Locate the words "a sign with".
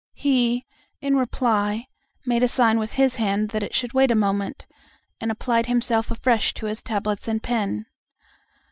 2.41-2.93